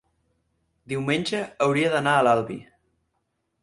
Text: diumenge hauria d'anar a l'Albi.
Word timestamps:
diumenge 0.93 1.43
hauria 1.67 1.95
d'anar 1.97 2.19
a 2.19 2.27
l'Albi. 2.29 2.61